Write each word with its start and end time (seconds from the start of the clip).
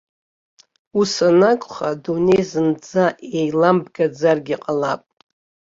Ус 0.99 1.13
анакәха, 1.29 1.89
адунеи 1.93 2.43
зынӡа 2.49 3.05
еилымбгаӡаргьы 3.39 4.55
ҟалап. 4.63 5.01